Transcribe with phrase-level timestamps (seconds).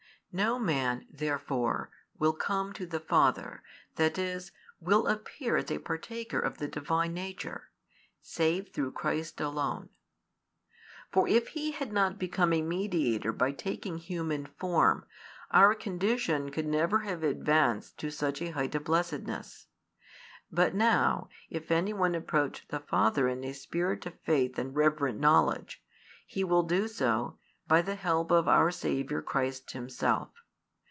[0.33, 3.61] No man therefore will come to the Father,
[3.95, 7.69] that is, will appear as a partaker of the Divine nature,
[8.21, 9.89] save through Christ alone.
[11.11, 15.05] For if He had not become a Mediator by taking human form,
[15.51, 19.67] our condition could never have advanced to such a height of blessedness;
[20.49, 25.19] but now, if any one approach the Father in a spirit of faith and reverent
[25.19, 25.83] knowledge,
[26.25, 27.37] he will do so,
[27.67, 30.31] by the help of our Saviour Christ Himself.